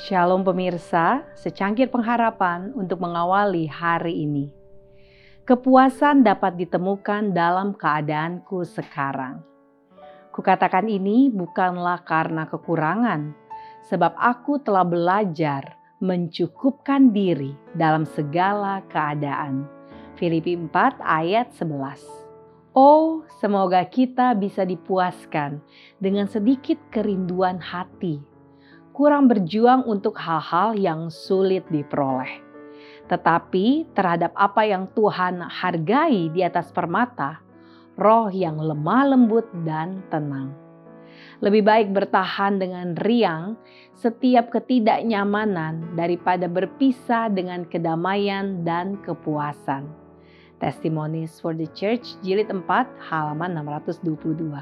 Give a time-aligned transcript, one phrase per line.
[0.00, 4.48] Shalom pemirsa, secangkir pengharapan untuk mengawali hari ini.
[5.44, 9.44] Kepuasan dapat ditemukan dalam keadaanku sekarang.
[10.32, 13.36] Kukatakan ini bukanlah karena kekurangan,
[13.92, 19.68] sebab aku telah belajar mencukupkan diri dalam segala keadaan.
[20.16, 22.00] Filipi 4 ayat 11.
[22.72, 25.60] Oh, semoga kita bisa dipuaskan
[26.00, 28.29] dengan sedikit kerinduan hati
[28.90, 32.42] kurang berjuang untuk hal-hal yang sulit diperoleh.
[33.10, 37.42] Tetapi terhadap apa yang Tuhan hargai di atas permata,
[37.98, 40.54] roh yang lemah lembut dan tenang.
[41.40, 43.56] Lebih baik bertahan dengan riang
[43.96, 49.88] setiap ketidaknyamanan daripada berpisah dengan kedamaian dan kepuasan.
[50.60, 52.68] Testimonies for the Church jilid 4
[53.08, 54.52] halaman 622.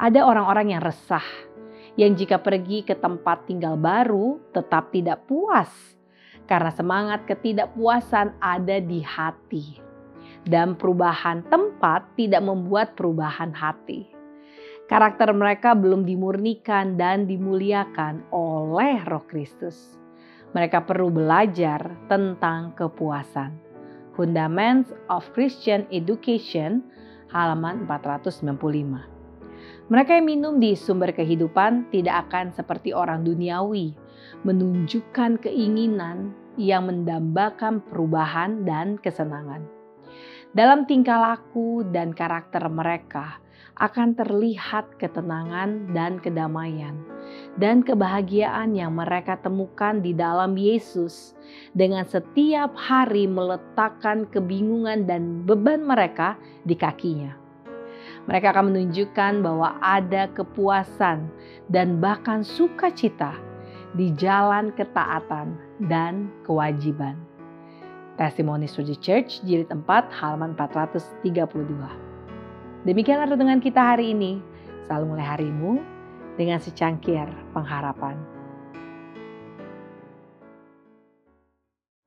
[0.00, 1.24] Ada orang-orang yang resah
[2.00, 5.68] yang jika pergi ke tempat tinggal baru tetap tidak puas
[6.48, 9.76] karena semangat ketidakpuasan ada di hati.
[10.40, 14.08] Dan perubahan tempat tidak membuat perubahan hati.
[14.88, 20.00] Karakter mereka belum dimurnikan dan dimuliakan oleh Roh Kristus.
[20.56, 23.52] Mereka perlu belajar tentang kepuasan.
[24.16, 26.80] Fundaments of Christian Education
[27.28, 29.19] halaman 495.
[29.90, 33.96] Mereka yang minum di sumber kehidupan tidak akan seperti orang duniawi,
[34.46, 39.66] menunjukkan keinginan yang mendambakan perubahan dan kesenangan.
[40.50, 43.38] Dalam tingkah laku dan karakter mereka
[43.80, 46.92] akan terlihat ketenangan dan kedamaian
[47.56, 51.32] dan kebahagiaan yang mereka temukan di dalam Yesus
[51.72, 56.36] dengan setiap hari meletakkan kebingungan dan beban mereka
[56.68, 57.39] di kakinya.
[58.28, 61.30] Mereka akan menunjukkan bahwa ada kepuasan
[61.72, 63.32] dan bahkan sukacita
[63.96, 65.56] di jalan ketaatan
[65.88, 67.16] dan kewajiban.
[68.20, 71.24] Testimoni Suji Church jilid 4 halaman 432.
[72.84, 74.44] Demikianlah renungan kita hari ini.
[74.84, 75.80] Selalu mulai harimu
[76.36, 77.24] dengan secangkir
[77.56, 78.39] pengharapan.